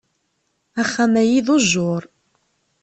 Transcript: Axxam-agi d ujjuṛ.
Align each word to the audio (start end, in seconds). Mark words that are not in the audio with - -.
Axxam-agi 0.81 1.41
d 1.45 1.47
ujjuṛ. 1.55 2.03